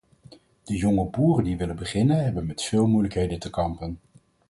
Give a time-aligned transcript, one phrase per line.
[0.63, 3.99] De jonge boeren die willen beginnen hebben met veel moeilijkheden te kampen.